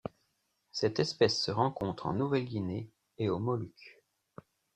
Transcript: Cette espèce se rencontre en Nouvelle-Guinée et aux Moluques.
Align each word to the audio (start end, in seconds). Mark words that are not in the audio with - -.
Cette 0.71 0.99
espèce 0.99 1.39
se 1.39 1.51
rencontre 1.51 2.07
en 2.07 2.13
Nouvelle-Guinée 2.13 2.89
et 3.19 3.29
aux 3.29 3.37
Moluques. 3.37 4.01